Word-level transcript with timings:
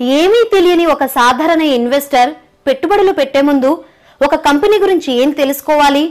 ఏమీ 0.00 0.38
తెలియని 0.52 0.84
ఒక 0.92 1.04
సాధారణ 1.16 1.62
ఇన్వెస్టర్ 1.78 2.30
పెట్టుబడులు 2.66 3.12
పెట్టే 3.18 3.40
ముందు 3.48 3.70
ఒక 4.26 4.34
కంపెనీ 4.46 4.76
గురించి 4.84 5.10
ఏం 5.22 5.30
తెలుసుకోవాలి? 5.40 6.04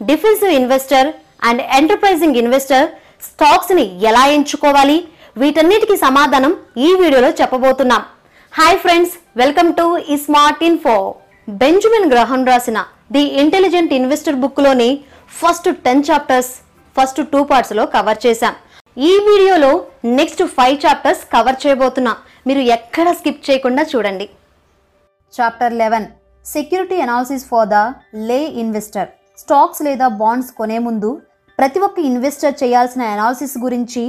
Defensive 0.00 0.52
investor 0.58 1.08
and 1.48 1.62
enterprising 1.78 2.38
investor 2.42 2.86
స్టాక్స్ని 3.28 3.84
ఎలా 4.10 4.24
ఎంచుకోవాలి? 4.36 4.98
వీటన్నిటికీ 5.42 5.96
సమాధానం 6.06 6.52
ఈ 6.86 6.88
వీడియోలో 7.02 7.30
చెప్పబోతున్నాం. 7.40 8.02
హాయ్ 8.52 8.78
ఫ్రెండ్స్ 8.84 9.14
వెల్కమ్ 9.42 9.70
టు 9.78 9.86
ఈ 10.12 10.16
స్మార్ట్ 10.26 10.64
ఇన్ఫో. 10.68 10.96
బెంజమిన్ 11.48 12.10
గ్రహం 12.12 12.42
రాసిన 12.50 12.78
the 13.14 13.22
intelligent 13.42 13.94
investor 13.98 14.40
బుక్లోని 14.42 14.90
first 15.40 15.70
ten 15.86 16.04
chapters 16.08 16.52
first 16.96 17.20
two 17.32 17.40
పార్ట్స్లో 17.52 17.84
cover 17.94 18.20
చేశాం. 18.26 18.54
ఈ 19.10 19.12
వీడియోలో 19.28 19.72
నెక్స్ట్ 20.18 20.42
ఫైవ్ 20.56 20.76
చాప్టర్స్ 20.84 21.24
కవర్ 21.34 21.58
చేయబోతున్నాం. 21.64 22.16
మీరు 22.46 22.62
ఎక్కడ 22.76 23.08
స్కిప్ 23.18 23.42
చేయకుండా 23.48 23.82
చూడండి. 23.92 24.26
Chapter 25.32 25.74
eleven 25.80 26.06
security 26.46 26.98
analysis 27.06 27.44
for 27.50 27.68
the 27.74 27.78
lay 28.28 28.38
investor 28.62 29.10
stocks 29.42 29.82
లేదా 29.86 30.06
బాండ్స్ 30.22 30.52
కొనే 30.58 30.78
ముందు 30.86 31.10
ప్రతి 31.58 31.80
ఒక్క 31.86 31.98
ఇన్వెస్టర్ 32.10 32.54
చేయాల్సిన 32.62 33.02
అనాలిసిస్ 33.14 33.56
గురించి 33.64 34.02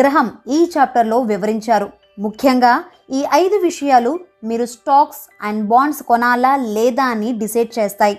గ్రహం 0.00 0.28
ఈ 0.56 0.58
చాప్టర్లో 0.74 1.18
వివరించారు. 1.30 1.88
ముఖ్యంగా 2.18 2.72
ఈ 3.18 3.20
ఐదు 3.32 3.56
విషయాలు 3.68 4.12
మీరు 4.44 4.66
స్టాక్స్ 4.74 5.22
అండ్ 5.48 5.62
బాండ్స్ 5.72 6.02
కొనాలా 6.02 6.52
లేదా 6.76 7.04
అని 7.14 7.30
డిసైడ్ 7.42 7.72
చేస్తాయి. 7.78 8.16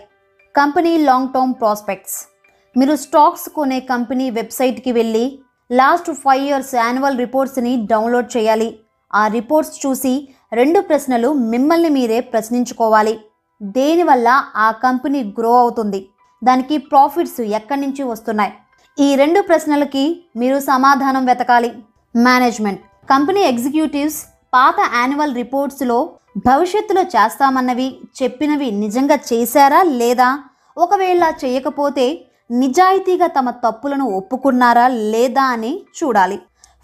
కంపెనీ 0.55 0.93
లాంగ్ 1.09 1.31
టర్మ్ 1.33 1.53
ప్రాస్పెక్ట్స్ 1.61 2.17
మీరు 2.75 2.95
స్టాక్స్ 2.95 3.47
కొనే 3.57 3.79
కంపెనీ 3.93 4.25
వెబ్సైట్కి 4.29 4.91
వెళ్ళి 4.91 5.25
లాస్ట్ 5.69 6.11
ఫైవ్ 6.23 6.43
ఇయర్స్ 6.47 6.75
యాన్యువల్ 6.75 7.17
రిపోర్ట్స్ని 7.17 7.73
డౌన్లోడ్ 7.91 8.29
చేయాలి. 8.37 8.69
ఆ 9.17 9.27
రిపోర్ట్స్ 9.27 9.77
చూసి 9.85 10.13
రెండు 10.53 10.79
ప్రశ్నలు 10.79 11.29
మిమ్మల్ని 11.53 11.89
మీరే 11.97 12.19
ప్రశ్నించుకోవాలి. 12.33 13.15
దేనివల్ల 13.61 14.29
ఆ 14.55 14.67
కంపెనీ 14.85 15.21
గ్రో 15.39 15.53
అవుతుంది? 15.59 16.01
దానికి 16.43 16.75
ప్రాఫిట్స్ 16.91 17.39
ఎక్కడి 17.59 17.81
నుంచి 17.81 18.03
వస్తున్నాయి? 18.11 18.53
ఈ 18.99 19.15
రెండు 19.21 19.41
ప్రశ్నలకి 19.41 20.03
మీరు 20.35 20.57
సమాధానం 20.59 21.23
వెతకాలి. 21.25 21.71
మేనేజ్మెంట్. 22.15 22.81
కంపెనీ 23.11 23.41
ఎగ్జిక్యూటివ్స్ 23.41 24.19
పాత 24.53 24.75
యాన్యువల్ 24.95 25.35
రిపోర్ట్స్లో 25.35 25.97
భవిష్యత్తులో 26.37 27.03
చేస్తామన్నవి 27.15 27.87
చెప్పినవి 28.23 28.67
నిజంగా 28.83 29.17
చేశారా 29.29 29.81
లేదా? 30.01 30.29
ఒకవేళ 30.77 31.23
చేయకపోతే 31.45 32.05
నిజాయితీగా 32.51 33.27
తమ 33.27 33.49
తప్పులను 33.65 34.05
ఒప్పుకున్నారా 34.17 34.87
లేదా 34.87 35.45
అని 35.55 35.71
చూడాలి. 35.97 36.37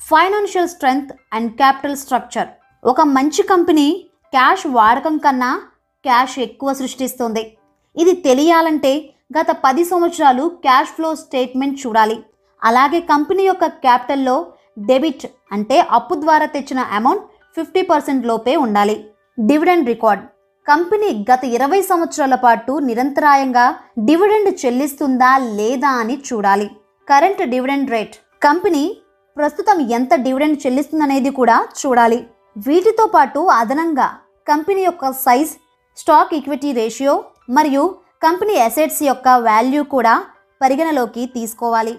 Financial 0.09 0.67
strength 0.67 1.11
and 1.33 1.51
capital 1.51 1.97
structure. 1.97 2.47
ఒక 2.85 3.01
మంచి 3.01 3.43
కంపెనీ 3.43 4.05
క్యాష్ 4.33 4.67
వాడకం 4.67 5.17
కన్నా 5.17 5.61
క్యాష్ 6.03 6.39
ఎక్కువ 6.39 6.73
సృష్టిస్తుంది. 6.73 7.57
ఇది 7.97 8.13
తెలియాలంటే 8.13 9.13
గత 9.39 9.57
పది 9.65 9.83
సంవత్సరాలు 9.83 10.43
క్యాష్ 10.47 10.89
ఫ్లో 10.89 11.15
స్టేట్మెంట్ 11.15 11.87
చూడాలి. 11.87 12.17
అలాగే 12.63 12.99
కంపెనీ 12.99 13.43
యొక్క 13.43 13.65
క్యాపిటల్లో 13.65 14.35
డెబిట్ 14.79 15.25
అంటే 15.51 15.79
అప్పు 15.91 16.15
ద్వారా 16.15 16.45
తెచ్చిన 16.45 16.79
అమౌంట్ 16.79 17.23
ఫిఫ్టీ 17.55 17.81
పర్సెంట్ 17.81 18.25
లోపే 18.25 18.55
ఉండాలి. 18.55 19.07
Dividend 19.39 19.87
record. 19.87 20.23
కంపెనీ 20.67 21.25
గత 21.31 21.43
ఇరవై 21.43 21.81
సంవత్సరాల 21.81 22.35
పాటు 22.35 22.79
నిరంతరాయంగా 22.79 23.75
డివిడెండ్ 23.99 24.65
చెల్లిస్తుందా 24.65 25.37
లేదా 25.37 25.87
అని 25.87 26.23
చూడాలి. 26.33 26.67
Current 27.09 27.49
dividend 27.49 27.91
rate. 27.91 28.15
కంపెనీ 28.43 28.97
ప్రస్తుతం 29.37 29.77
ఎంత 29.97 30.13
డివిడెండ్ 30.25 30.57
చెల్లిస్తుందనేది 30.63 31.29
కూడా 31.39 31.57
చూడాలి. 31.79 32.19
వీటితో 32.65 33.05
పాటు 33.13 33.39
అదనంగా 33.59 34.07
కంపెనీ 34.47 34.81
యొక్క 34.85 35.11
సైజ్ 35.25 35.51
స్టాక్ 35.97 36.33
ఈక్విటీ 36.37 36.71
రేషియో 36.79 37.13
మరియు 37.57 37.83
కంపెనీ 38.25 38.55
అసెట్స్ 38.67 39.01
యొక్క 39.03 39.27
వాల్యూ 39.47 39.81
కూడా 39.93 40.13
పరిగణలోకి 40.61 41.23
తీసుకోవాలి. 41.35 41.95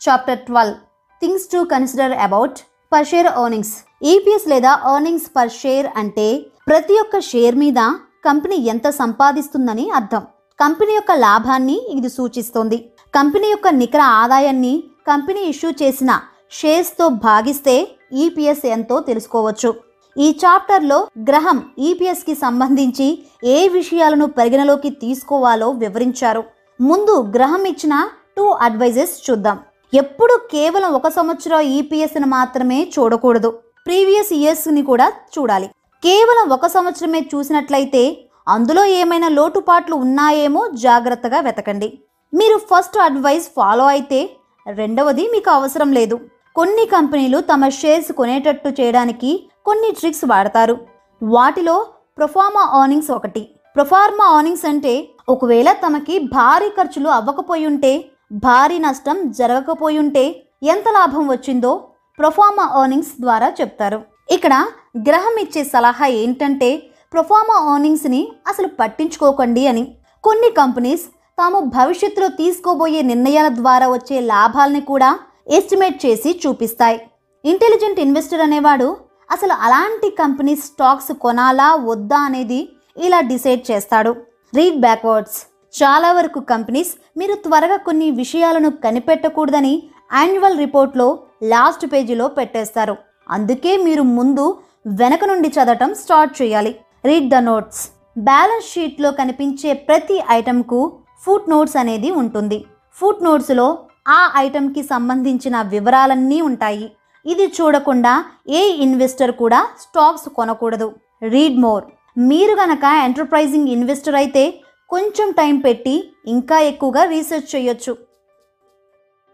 Chapter 0.00 0.42
twelve. 0.48 0.76
Things 1.22 1.48
to 1.52 1.60
consider 1.72 2.12
about 2.26 2.58
per 2.92 3.08
share 3.10 3.26
earnings. 3.26 3.74
EPS 4.12 4.46
లేదా 4.52 4.72
ఎర్నింగ్స్ 4.92 5.28
పర్ 5.36 5.56
షేర్ 5.62 5.88
అంటే 6.02 6.28
ప్రతి 6.68 6.94
ఒక్క 7.02 7.18
షేర్ 7.30 7.56
మీద 7.64 7.80
కంపెనీ 8.28 8.56
ఎంత 8.72 8.86
సంపాదిస్తుందని 9.00 9.90
అర్థం. 9.98 10.22
కంపెనీ 10.58 10.92
యొక్క 10.94 11.12
లాభాన్ని 11.26 11.76
ఇది 11.96 12.10
సూచిస్తుంది. 12.16 12.78
కంపెనీ 13.18 13.48
యొక్క 13.50 13.68
నికర 13.82 14.02
ఆదాయాన్ని 14.22 14.74
కంపెనీ 15.06 15.42
ఇష్యూ 15.52 15.70
చేసిన 15.82 16.10
షేర్స్తో 16.58 17.08
భాగిస్తే 17.08 17.74
ఈపీఎస్ 18.12 18.64
ఎంతో 18.66 19.00
తెలుసుకోవచ్చు. 19.00 19.70
ఈ 20.16 20.28
చాప్టర్లో 20.42 20.98
గ్రహం 21.28 21.58
ఈపీఎస్కి 21.78 22.34
సంబంధించి 22.34 23.06
ఏ 23.44 23.58
విషయాలను 23.68 24.26
పరిగణలోకి 24.26 24.90
తీసుకోవాలో 25.02 25.70
వివరించారు. 25.82 26.42
ముందు 26.80 27.14
గ్రహం 27.36 27.64
ఇచ్చిన 27.72 27.94
టూ 28.36 28.46
అడ్వైజెస్ 28.66 29.30
చూద్దాం. 29.30 29.58
ఎప్పుడు 29.92 30.34
కేవలం 30.50 30.90
ఒక 30.98 31.08
సంవత్సరం 31.08 31.60
ఈపీఎస్ని 31.60 32.26
మాత్రమే 32.26 32.80
చూడకూడదు. 32.94 33.50
ప్రీవియస్ 33.86 34.32
ఇయర్స్ని 34.32 34.82
కూడా 34.82 35.06
చూడాలి. 35.34 35.68
కేవలం 36.02 36.46
ఒక 36.56 36.66
సంవత్సరమే 36.66 37.20
చూసినట్లయితే 37.34 38.02
అందులో 38.48 38.84
ఏమైనా 39.00 39.28
లోటుపాట్లు 39.28 39.96
ఉన్నాయేమో 40.04 40.62
జాగ్రత్తగా 40.84 41.40
వెతకండి. 41.40 41.88
మీరు 42.32 42.56
ఫస్ట్ 42.70 42.98
అడ్వైస్ 42.98 43.48
ఫాలో 43.56 43.86
అయితే 43.86 44.20
రెండవది 44.68 45.28
మీకు 45.32 45.50
అవసరం 45.50 45.92
లేదు. 45.92 46.20
కొన్ని 46.56 46.86
కంపెనీలు 46.86 47.40
తమ 47.40 47.68
షేర్స్ 47.68 48.12
కొనేటట్టు 48.12 48.68
చేయడానికి 48.68 49.50
కొన్ని 49.64 49.90
ట్రిక్స్ 49.90 50.24
వాడతారు. 50.24 50.78
వాటిలో 51.22 51.86
ప్రొఫార్మా 52.18 52.60
ఆర్నింగ్స్ 52.60 53.10
ఒకటి. 53.10 53.48
ప్రొఫార్మా 53.76 54.24
ఆర్నింగ్స్ 54.24 54.66
అంటే 54.66 55.08
ఒకవేళ 55.28 55.72
తమకి 55.72 56.18
భారీ 56.18 56.68
ఖర్చులు 56.68 57.08
అవ్వకపోయి 57.08 57.66
ఉంటే 57.66 58.04
భారీ 58.32 58.78
నష్టం 58.78 59.30
జరగకపోయి 59.30 59.98
ఉంటే 59.98 60.42
ఎంత 60.62 60.84
లాభం 60.88 61.28
వచ్చిందో 61.28 61.88
ప్రొఫార్మా 62.18 62.62
ఆర్నింగ్స్ 62.62 63.20
ద్వారా 63.20 63.52
చెప్తారు. 63.60 64.02
ఇక్కడ 64.30 64.66
గ్రహం 64.98 65.36
ఇచ్చే 65.40 65.64
సలహా 65.64 66.06
ఏంటంటే 66.06 66.82
ప్రొఫార్మా 67.12 67.72
ఆర్నింగ్స్ని 67.72 68.32
అసలు 68.48 68.68
పట్టించుకోకండి 68.80 69.66
అని. 69.66 69.94
కొన్ని 70.24 70.50
కంపెనీస్ 70.50 71.04
తాము 71.40 71.60
భవిష్యత్తులో 71.76 72.28
తీసుకోబోయే 72.28 73.02
నిర్ణయాల 73.02 73.48
ద్వారా 73.48 73.86
వచ్చే 73.88 74.16
లాభాలని 74.20 74.80
కూడా 74.80 75.10
ఎస్టిమేట్ 75.48 76.06
చేసి 76.06 76.40
చూపిస్తాయి. 76.42 76.98
ఇంటెలిజెంట్ 77.44 78.00
ఇన్వెస్టర్ 78.00 78.40
అనేవాడు 78.40 78.88
అసలు 79.30 79.52
అలాంటి 79.52 80.08
కంపెనీ 80.10 80.54
స్టాక్స్ 80.56 81.12
కొనాలా 81.12 81.68
వద్దా 81.74 82.18
అనేది 82.28 82.60
ఇలా 83.04 83.20
డిసైడ్ 83.20 83.62
చేస్తాడు. 83.70 84.12
Read 84.54 84.78
backwards. 84.80 85.38
చాలా 85.80 86.12
వరకు 86.12 86.40
కంపెనీస్ 86.52 86.92
మీరు 87.18 87.34
త్వరగా 87.34 87.76
కొన్ని 87.76 88.10
విషయాలను 88.10 88.70
కనిపెట్టకూడదని 88.84 89.74
యాన్యువల్ 90.14 90.58
రిపోర్ట్లో 90.58 91.08
లాస్ట్ 91.42 91.86
పేజీలో 91.92 92.28
పెట్టేస్తారు. 92.38 92.96
అందుకే 93.30 93.76
మీరు 93.86 94.02
ముందు 94.02 94.44
వెనక 94.86 95.24
నుండి 95.24 95.48
చదవటం 95.48 95.94
స్టార్ట్ 95.94 96.42
చేయాలి. 96.42 96.72
Read 97.04 97.28
the 97.30 97.34
notes. 97.50 97.82
బ్యాలెన్స్ 98.18 98.72
షీట్లో 98.72 99.10
కనిపించే 99.20 99.72
ప్రతి 99.88 100.16
ఐటెంకు 100.30 100.80
ఫుట్ 101.24 101.50
నోట్స్ 101.50 101.76
అనేది 101.76 102.10
ఉంటుంది. 102.10 102.64
ఫుట్ 102.94 103.22
నోట్స్లో 103.24 103.66
ఆ 104.08 104.20
ఐటెంకి 104.36 104.82
సంబంధించిన 104.82 105.62
వివరాలన్నీ 105.62 106.40
ఉంటాయి. 106.40 106.92
ఇది 107.26 107.46
చూడకుండా 107.46 108.24
ఏ 108.48 108.62
ఇన్వెస్టర్ 108.84 109.32
కూడా 109.32 109.60
స్టాక్స్ 109.80 110.28
కొనకూడదు. 110.28 110.92
Read 111.22 111.58
more. 111.60 111.84
మీరు 112.18 112.54
గనక 112.54 112.84
ఎంటర్ప్రైజింగ్ 113.04 113.68
ఇన్వెస్టర్ 113.68 114.14
అయితే 114.14 114.44
కొంచెం 114.88 115.30
టైం 115.30 115.58
పెట్టి 115.58 116.14
ఇంకా 116.26 116.60
ఎక్కువగా 116.60 117.04
రీసెర్చ్ 117.04 117.56
చేయొచ్చు. 117.56 117.92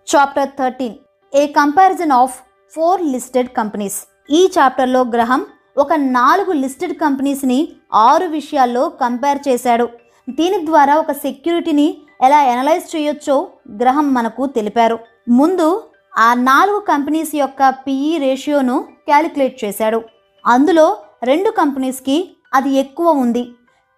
Chapter 0.09 0.49
thirteen. 0.59 0.97
A 1.35 1.47
comparison 1.47 2.13
of 2.13 2.35
four 2.73 3.03
listed 3.03 3.49
companies. 3.49 3.99
ఈ 4.31 4.51
చాప్టర్లో 4.59 5.01
గ్రహం 5.05 5.47
ఒక 5.79 5.93
నాలుగు 5.93 6.53
లిస్టెడ్ 6.53 6.97
కంపెనీస్ని 6.97 7.69
ఆరు 7.95 8.27
విషయాల్లో 8.27 8.89
కంపేర్ 8.89 9.41
చేశాడు. 9.49 9.89
దీని 10.31 10.67
ద్వారా 10.67 10.97
ఒక 10.97 11.13
సెక్యూరిటీని 11.13 11.99
ఎలా 12.23 12.39
అనలైజ్ 12.39 12.97
చేయొచ్చో 12.97 13.49
గ్రహం 13.83 14.15
మనకు 14.15 14.47
తెలిపారు. 14.47 14.99
ముందు 15.29 15.83
ఆ 16.19 16.35
నాలుగు 16.35 16.81
కంపెనీస్ 16.81 17.35
యొక్క 17.35 17.69
పిఈ 17.69 18.19
రేషియోను 18.19 18.81
క్యాలిక్యులేట్ 18.81 19.65
చేశాడు. 19.65 20.03
అందులో 20.47 20.97
రెండు 21.23 21.51
కంపెనీస్కి 21.51 22.31
అది 22.55 22.71
ఎక్కువ 22.71 23.11
ఉంది. 23.11 23.49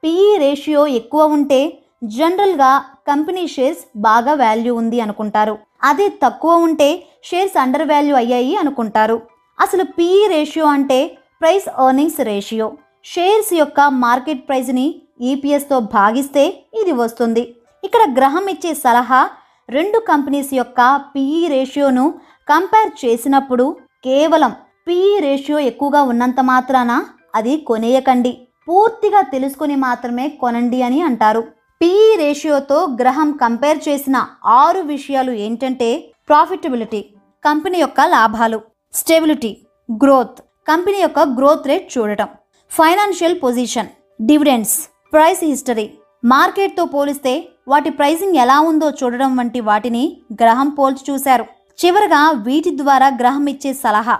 పిఈ 0.04 0.36
రేషియో 0.38 0.86
ఎక్కువ 0.86 1.26
ఉంటే 1.26 1.78
జనరల్గా 2.04 2.84
కంపెనీ 3.08 3.46
షేర్స్ 3.46 3.84
బాగా 3.96 4.34
వాల్యూ 4.34 4.74
ఉంది 4.74 5.00
అనుకుంటారు. 5.00 5.58
అదే 5.82 6.08
తక్కువ 6.08 6.54
ఉంటే 6.56 7.06
షేర్స్ 7.24 7.58
అండర్ 7.58 7.88
వాల్యూ 7.88 8.16
అయ్యాయి 8.16 8.56
అనుకుంటారు. 8.56 9.22
అసలు 9.60 9.84
పిఈ 9.84 10.28
రేషియో 10.28 10.66
అంటే 10.66 11.18
ప్రైస్ 11.40 11.68
ఎర్నింగ్స్ 11.68 12.20
రేషియో. 12.20 12.76
షేర్స్ 13.04 13.54
యొక్క 13.54 13.80
మార్కెట్ 13.80 14.48
ప్రైస్ని 14.48 15.02
ఈపీఎస్తో 15.30 15.76
భాగిస్తే 15.96 16.44
ఇది 16.80 16.92
వస్తుంది. 17.02 17.42
ఇక్కడ 17.86 18.02
గ్రహం 18.18 18.46
ఇచ్చే 18.54 18.72
సలహా 18.84 19.20
రెండు 19.68 19.98
కంపెనీస్ 20.10 20.52
యొక్క 20.60 20.80
పిఈ 21.14 21.40
రేషియోను 21.54 22.04
కంపేర్ 22.48 22.90
చేసినప్పుడు 23.02 23.66
కేవలం 24.06 24.52
పిఈ 24.86 25.14
రేషియో 25.26 25.58
ఎక్కువగా 25.70 26.02
ఉన్నంత 26.10 26.40
మాత్రాన 26.52 26.92
అది 27.38 27.54
కొనేయకండి. 27.68 28.32
పూర్తిగా 28.68 29.20
తెలుసుకొని 29.34 29.76
మాత్రమే 29.86 30.26
కొనండి 30.42 30.78
అని 30.86 31.00
అంటారు. 31.08 31.42
పిఈ 31.80 32.08
రేషియోతో 32.22 32.78
గ్రహం 33.00 33.28
కంపేర్ 33.42 33.80
చేసిన 33.88 34.16
ఆరు 34.60 34.80
విషయాలు 34.94 35.32
ఏంటంటే 35.46 35.88
ప్రాఫిటబిలిటీ 36.28 37.00
కంపెనీ 37.44 37.78
యొక్క 37.80 38.00
లాభాలు 38.16 38.58
స్టెబిలిటీ 38.94 39.52
గ్రోత్ 39.88 40.38
కంపెనీ 40.68 40.98
యొక్క 41.02 41.20
గ్రోత్ 41.38 41.68
రేట్ 41.70 41.86
చూడటం 41.94 42.28
financial 42.70 43.36
position 43.44 43.90
dividends 44.20 44.76
price 45.12 45.44
history. 45.44 45.98
మార్కెట్తో 46.24 46.84
పోలిస్తే 46.84 47.48
వాటి 47.68 47.90
ప్రైసింగ్ 47.90 48.36
ఎలా 48.36 48.60
ఉందో 48.60 48.90
చూడడం 48.90 49.36
వంటి 49.36 49.60
వాటిని 49.60 50.20
గ్రహం 50.34 50.68
పోల్చి 50.70 51.02
చూశారు. 51.10 51.46
చివరగా 51.80 52.30
వీటి 52.30 52.70
ద్వారా 52.76 53.08
గ్రహం 53.08 53.46
ఇచ్చే 53.46 53.72
సలహా. 53.72 54.16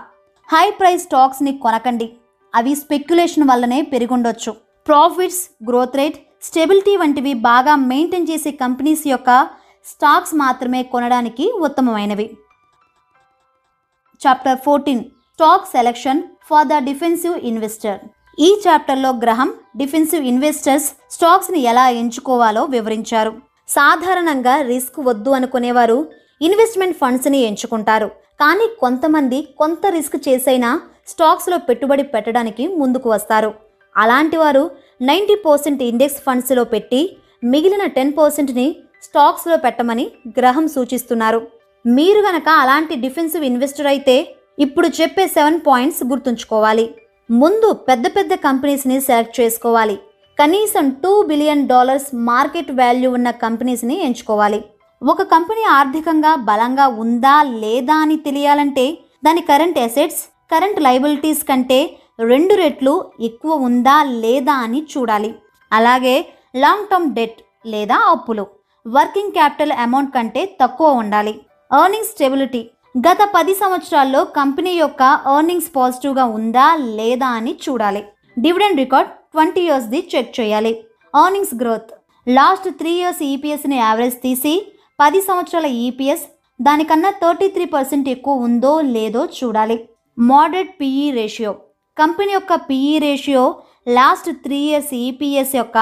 హై 0.51 0.71
ప్రైస్ 0.71 1.03
స్టాక్స్ని 1.03 1.57
కొనకండి. 1.57 2.07
అవి 2.55 2.75
స్పెక్యులేషన్ 2.75 3.49
వల్లనే 3.49 3.81
పెరిగుండొచ్చు. 3.81 4.51
ప్రాఫిట్స్ 4.87 5.43
గ్రోత్ 5.67 5.95
రేట్ 5.95 6.17
స్టెబిలిటీ 6.41 6.97
వంటివి 6.97 7.33
బాగా 7.33 7.75
మెయింటైన్ 7.75 8.29
చేసే 8.31 8.51
కంపెనీస్ 8.51 9.07
యొక్క 9.07 9.47
స్టాక్స్ 9.85 10.35
మాత్రమే 10.35 10.83
కొనడానికి 10.83 11.51
ఉత్తమమైనవి. 11.51 12.37
Chapter 14.21 14.59
fourteen. 14.65 15.03
Stock 15.33 15.67
selection 15.67 16.21
for 16.49 16.67
the 16.67 16.77
defensive 16.77 17.37
investor. 17.51 17.99
ఈ 18.45 18.49
చాప్టర్లో 18.65 19.09
గ్రహం 19.21 19.49
డిఫెన్సివ్ 19.79 20.25
ఇన్వెస్టర్స్ 20.31 20.85
స్టాక్స్ని 21.13 21.61
ఎలా 21.71 21.85
ఎంచుకోవాలో 22.01 22.61
వివరించారు. 22.75 23.31
సాధారణంగా 23.75 24.53
రిస్క్ 24.69 24.99
వద్దు 25.07 25.31
అనుకునేవారు 25.37 25.97
ఇన్వెస్ట్మెంట్ 26.47 26.97
ఫండ్స్ని 27.01 27.39
ఎంచుకుంటారు. 27.47 28.07
కానీ 28.41 28.67
కొంతమంది 28.83 29.39
కొంత 29.61 29.81
రిస్క్ 29.97 30.15
చేసైనా 30.27 30.69
స్టాక్స్లో 31.11 31.57
పెట్టుబడి 31.67 32.05
పెట్టడానికి 32.13 32.67
ముందుకు 32.81 33.09
వస్తారు. 33.15 33.51
అలాంటి 33.95 34.39
వారు 34.43 34.63
నైంటీ 35.09 35.37
పర్సెంట్ 35.47 35.83
ఇండెక్స్ 35.89 36.23
ఫండ్స్లో 36.27 36.65
పెట్టి 36.75 37.01
మిగిలిన 37.51 37.83
టెన్ 37.97 38.15
పర్సెంట్ని 38.21 38.67
స్టాక్స్లో 39.07 39.57
పెట్టమని 39.65 40.07
గ్రహం 40.39 40.65
సూచిస్తున్నారు. 40.77 41.41
మీరు 41.85 42.21
గనక 42.29 42.47
అలాంటి 42.63 42.95
డిఫెన్సివ్ 43.03 43.47
ఇన్వెస్టర్ 43.51 43.91
అయితే 43.95 44.17
ఇప్పుడు 44.59 44.87
చెప్పే 45.01 45.27
సెవెన్ 45.37 45.61
పాయింట్స్ 45.67 46.03
గుర్తుంచుకోవాలి. 46.11 46.87
ముందు 47.29 47.67
పెద్ద 47.87 48.05
పెద్ద 48.07 48.33
కంపెనీస్ని 48.45 48.95
సెలెక్ట్ 49.07 49.35
చేసుకోవాలి. 49.39 49.95
కనీసం 50.39 50.85
two 51.03 51.11
billion 51.29 51.67
dollars 51.67 52.07
market 52.29 52.71
value 52.79 53.09
ఉన్న 53.17 53.29
కంపెనీస్ని 53.43 53.95
ఎంచుకోవాలి. 54.05 54.59
ఒక 55.01 55.21
కంపెనీ 55.33 55.63
ఆర్థికంగా 55.63 56.31
బలంగా 56.49 56.87
ఉందా 57.03 57.35
లేదా 57.63 57.95
అని 58.03 58.17
తెలియాలంటే 58.17 58.85
దాని 59.25 59.41
కరెంట్ 59.41 59.79
అసెట్స్ 59.79 60.23
కరెంట్ 60.51 60.81
లైబిలిటీస్ 60.81 61.43
కంటే 61.49 61.79
రెండు 62.31 62.53
రెట్లు 62.53 62.93
ఎక్కువ 63.19 63.53
ఉందా 63.67 63.97
లేదా 64.03 64.55
అని 64.65 64.81
చూడాలి. 64.93 65.31
అలాగే 65.71 66.15
లాంగ్ 66.55 66.89
టర్మ్ 66.91 67.13
డెట్ 67.19 67.39
లేదా 67.65 67.97
అప్పులు. 68.15 68.45
వర్కింగ్ 68.87 69.31
క్యాపిటల్ 69.31 69.71
అమౌంట్ 69.85 70.13
కంటే 70.15 70.43
తక్కువ 70.61 70.89
ఉండాలి. 71.03 71.35
ఎర్నింగ్ 71.71 72.11
స్టెబిలిటీ 72.11 72.61
గత 72.95 73.21
పది 73.33 73.53
సంవత్సరాల్లో 73.59 74.21
కంపెనీ 74.37 74.71
యొక్క 74.75 75.01
ఎర్నింగ్స్ 75.33 75.67
పాజిటివ్గా 75.75 76.23
ఉందా 76.37 76.67
లేదా 76.99 77.27
అని 77.39 77.53
చూడాలి. 77.65 78.01
డివిడెండ్ 78.37 78.79
రికార్డ్ 78.83 79.11
ట్వంటీ 79.33 79.61
ఇయర్స్ది 79.67 79.99
చెక్ 80.13 80.31
చేయాలి. 80.39 80.71
Earnings 81.23 81.53
growth 81.61 81.91
last 82.27 82.67
three 82.79 82.91
years 83.01 83.21
ఈపీఎస్ని 83.31 83.77
average 83.79 84.17
తీసి 84.25 84.53
పది 85.01 85.19
సంవత్సరాల 85.27 85.67
ఈపీఎస్ 85.85 86.25
దానికన్నా 86.59 87.11
థర్టీ 87.21 87.47
త్రీ 87.55 87.65
పర్సెంట్ 87.75 88.07
ఎక్కువ 88.15 88.45
ఉందో 88.47 88.73
లేదో 88.95 89.21
చూడాలి. 89.37 89.77
మోడరేట్ 90.17 90.73
పిఈ 90.81 91.07
రేషియో 91.19 91.51
కంపెనీ 91.97 92.33
యొక్క 92.37 92.53
PE 92.69 92.95
ratio 93.05 93.43
last 93.97 94.29
three 94.45 94.61
years 94.69 94.93
EPS 95.05 95.53
యొక్క 95.61 95.77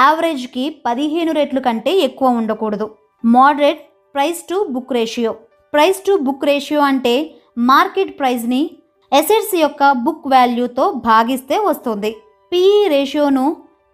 యావరేజ్కి 0.00 0.64
పదిహేను 0.86 1.32
రెట్లు 1.40 1.60
కంటే 1.66 1.92
ఎక్కువ 2.08 2.38
ఉండకూడదు. 2.40 2.86
Moderate 3.24 3.82
price 4.14 4.42
to 4.50 4.56
book 4.74 4.94
ratio 4.96 5.32
price 5.76 5.98
to 6.04 6.12
book 6.26 6.44
ratio 6.48 6.82
అంటే 6.90 7.12
మార్కెట్ 7.70 8.12
ప్రైస్ని 8.18 8.60
ఎసెట్స్ 9.12 9.54
యొక్క 9.62 9.90
బుక్ 10.04 10.28
వాల్యూతో 10.32 10.84
భాగిస్తే 11.06 11.56
వస్తుంది. 11.66 12.10
పిఈ 12.52 12.78
రేషియోను 12.92 13.42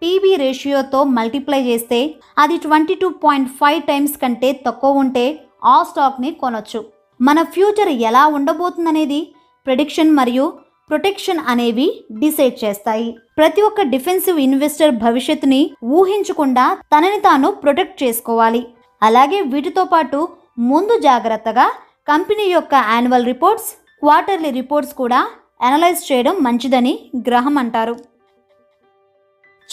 పీబీ 0.01 0.31
రేషియోతో 0.41 0.99
మల్టిప్లై 1.17 1.59
చేస్తే 1.67 1.99
అది 2.43 2.55
twenty 2.65 2.95
two 3.01 3.07
point 3.23 3.49
five 3.59 3.81
times 3.89 4.15
కంటే 4.21 4.49
తక్కువ 4.67 5.01
ఉంటే 5.03 5.25
ఆ 5.73 5.75
స్టాక్ని 5.89 6.29
కొనొచ్చు. 6.43 6.79
మన 7.19 7.41
ఫ్యూచర్ 7.55 7.91
ఎలా 8.09 8.23
ఉండబోతుందనేది 8.37 9.19
ప్రిడిక్షన్ 9.67 10.13
మరియు 10.19 10.45
ప్రొటెక్షన్ 10.91 11.41
అనేవి 11.53 11.87
డిసైడ్ 12.21 12.57
చేస్తాయి. 12.63 13.09
ప్రతి 13.39 13.63
ఒక్క 13.69 13.87
డిఫెన్సివ్ 13.95 14.39
ఇన్వెస్టర్ 14.45 14.95
భవిష్యత్తుని 15.03 15.61
ఊహించకుండా 15.97 16.67
తనని 16.93 17.19
తాను 17.27 17.51
ప్రొటెక్ట్ 17.65 17.99
చేసుకోవాలి. 18.05 18.63
అలాగే 19.01 19.41
వీటితో 19.53 19.85
పాటు 19.93 20.21
ముందు 20.57 20.99
జాగ్రత్తగా 20.99 21.71
కంపెనీ 22.07 22.43
యొక్క 22.43 22.73
యాన్యువల్ 22.73 23.25
రిపోర్ట్స్ 23.25 23.69
క్వార్టర్లీ 23.99 24.49
రిపోర్ట్స్ 24.51 24.93
కూడా 24.93 25.27
అనలైజ్ 25.61 26.11
చేయడం 26.11 26.35
మంచిదని 26.41 27.11
గ్రహం 27.17 27.57
అంటారు. 27.57 27.95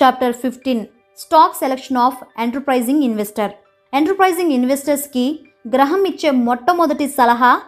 Chapter 0.02 0.32
fifteen 0.32 0.86
stock 1.18 1.56
selection 1.56 1.98
of 1.98 2.18
enterprising 2.38 3.02
investor. 3.02 3.52
Enterprising 3.94 4.52
ఇన్వెస్టర్స్కి 4.52 5.40
Graham 5.74 6.04
ఇచ్చే 6.04 6.30
మొట్టమొదటి 6.30 7.08
సలహా 7.08 7.60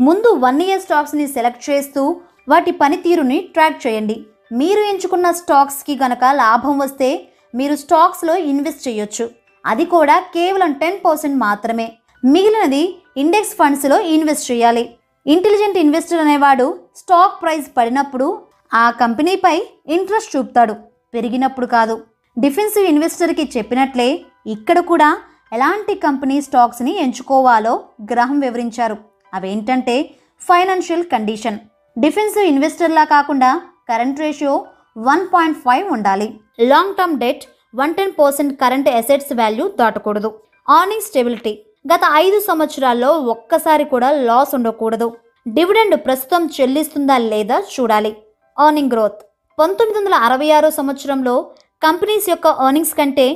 ముందు 0.00 0.28
వన్ 0.28 0.62
ఇయర్ 0.62 0.80
స్టాక్స్ని 0.80 1.26
సెలెక్ట్ 1.26 1.70
చేస్తూ 1.70 2.20
వాటి 2.48 2.70
పనితీరుని 2.70 3.38
ట్రాక్ 3.54 3.86
చేయండి. 3.86 4.26
మీరు 4.52 4.80
ఎంచుకున్న 4.80 5.30
స్టాక్స్కి 5.30 5.96
గనక 5.96 6.24
లాభం 6.24 6.78
వస్తే 6.78 7.28
మీరు 7.54 7.74
స్టాక్స్లో 7.74 8.36
ఇన్వెస్ట్ 8.36 8.88
చేయొచ్చు. 8.88 9.30
అది 9.66 9.84
కూడా 9.84 10.18
కేవలం 10.20 10.72
టెన్ 10.72 11.00
పర్సెంట్ 11.04 11.38
మాత్రమే. 11.38 11.92
మిగిలినది 12.24 13.02
ఇండెక్స్ 13.16 13.50
ఫండ్స్లో 13.50 14.00
ఇన్వెస్ట్ 14.00 14.52
చేయాలి. 14.52 14.94
ఇంటెలిజెంట్ 15.26 15.78
ఇన్వెస్టర్ 15.78 16.18
అనేవాడు 16.18 16.78
స్టాక్ 16.96 17.42
ప్రైస్ 17.42 17.66
పడినప్పుడు 17.76 18.42
ఆ 18.74 18.90
కంపెనీపై 18.90 19.62
ఇంట్రెస్ట్ 19.88 20.36
చూపుతాడు. 20.36 20.74
పెరిగినప్పుడు 21.14 21.66
కాదు. 21.66 22.00
డిఫెన్సివ్ 22.38 22.84
ఇన్వెస్టర్కి 22.84 23.50
చెప్పినట్లే 23.56 24.20
ఇక్కడ 24.46 24.78
కూడా 24.78 25.18
ఎలాంటి 25.52 25.94
కంపెనీ 25.94 26.40
స్టాక్స్ని 26.40 26.98
ఎంచుకోవాలో 26.98 27.80
గ్రహం 28.12 28.40
వివరించారు. 28.40 28.96
అవేంటంటే 29.34 30.10
ఫైనాన్షియల్ 30.40 31.04
కండిషన్. 31.04 31.58
డిఫెన్సివ్ 31.98 32.44
ఇన్వెస్టర్లా 32.44 33.04
కాకుండా 33.04 33.62
current 33.88 34.20
ratio 34.20 34.66
one 34.98 35.26
point 35.34 35.58
five 35.58 35.90
ఉండాలి. 35.90 36.40
Long 36.60 36.94
term 36.94 37.18
debt 37.18 37.44
one 37.74 37.94
ten 37.94 38.12
percent 38.18 38.60
current 38.60 38.88
assets 38.88 39.36
value 39.36 39.68
దాటకూడదు. 39.68 40.38
Earning 40.68 41.02
stability. 41.02 41.58
గత 41.90 42.00
ఐదు 42.24 42.38
సంవత్సరాల్లో 42.48 43.10
ఒక్కసారి 43.34 43.84
కూడా 43.92 44.08
లాస్ 44.28 44.52
ఉండకూడదు. 44.58 45.08
డివిడెండ్ 45.46 45.96
ప్రస్తుతం 46.06 46.42
చెల్లిస్తుందా 46.56 47.16
లేదా 47.32 47.56
చూడాలి. 47.72 48.12
ఎర్నింగ్ 48.56 48.92
గ్రోత్ 48.92 49.20
పంతొమ్మిది 49.58 49.98
వందల 49.98 50.16
అరవై 50.26 50.48
ఆరో 50.56 50.70
సంవత్సరంలో 50.76 51.34
కంపెనీస్ 51.82 52.28
యొక్క 52.32 52.46
ఎర్నింగ్స్ 52.66 52.94
కంటే 53.00 53.26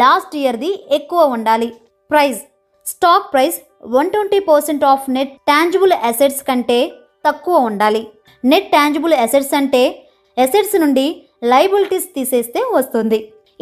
లాస్ట్ 0.00 0.34
ఇయర్ది 0.42 0.70
ఎక్కువ 0.98 1.24
ఉండాలి. 1.36 1.68
Price 2.10 2.40
stock 2.86 3.30
price 3.32 3.58
one 3.96 4.12
twenty 4.14 4.40
percent 4.50 4.84
of 4.92 5.06
net 5.16 5.32
tangible 5.50 5.94
assets 6.10 6.46
కంటే 6.48 6.78
తక్కువ 7.26 7.56
ఉండాలి. 7.70 8.02
నెట్ 8.44 8.70
టాంజిబుల్ 8.76 9.14
అసెట్స్ 9.24 9.54
అంటే 9.60 9.82
అసెట్స్ 10.36 10.76
నుండి 10.82 11.06
లైబిలిటీస్ 11.52 12.08
తీసేస్తే 12.16 12.60
వస్తుంది. 12.76 13.18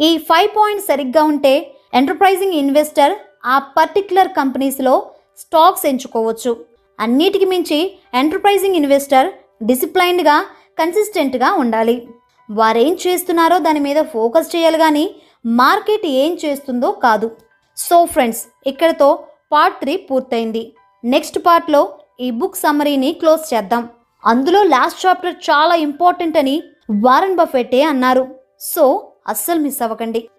ఈ 0.07 0.09
ఫైవ్ 0.29 0.49
పాయింట్ 0.57 0.89
సరిగ్గా 0.89 1.23
ఉంటే 1.31 1.53
ఎంటర్ప్రైజింగ్ 1.99 2.57
ఇన్వెస్టర్ 2.63 3.13
ఆ 3.45 3.59
పర్టిక్యులర్ 3.59 4.27
కంపెనీస్లో 4.27 5.11
స్టాక్స్ 5.39 5.85
ఎంచుకోవచ్చు. 5.85 6.65
అన్నిటికి 6.99 7.45
మించి 7.45 7.97
ఎంటర్ప్రైజింగ్ 8.13 8.75
ఇన్వెస్టర్ 8.75 9.31
డిసిప్లైన్డ్గా 9.63 10.45
కన్సిస్టెంట్గా 10.79 11.53
ఉండాలి. 11.53 12.07
వారేం 12.51 12.97
చేస్తున్నారో 13.07 13.57
దాని 13.59 13.79
మీద 13.79 14.03
ఫోకస్ 14.03 14.55
చేయాలి 14.55 14.77
కానీ 14.77 15.15
మార్కెట్ 15.45 16.05
ఏం 16.05 16.37
చేస్తుందో 16.45 16.91
కాదు. 16.91 17.31
సో 17.77 18.05
ఫ్రెండ్స్ 18.05 18.43
ఇక్కడతో 18.67 19.19
పార్ట్ 19.51 19.79
త్రీ 19.79 19.97
పూర్తయింది. 19.97 20.73
నెక్స్ట్ 21.05 21.39
పార్ట్లో 21.45 21.81
ఈ 22.21 22.31
బుక్ 22.31 22.55
సమ్మరీని 22.55 23.13
క్లోజ్ 23.13 23.53
చేద్దాం. 23.53 23.89
అందులో 24.25 24.63
లాస్ట్ 24.63 25.05
చాప్టర్ 25.05 25.35
చాలా 25.49 25.75
ఇంపార్టెంట్ 25.75 26.37
అని 26.37 26.63
వారన్ 26.91 27.35
బఫెట్టే 27.35 27.81
అన్నారు. 27.83 28.35
సో 28.61 29.11
అస్సలు 29.27 29.59
మిస్ 29.59 29.81
అవ్వకండి. 29.81 30.29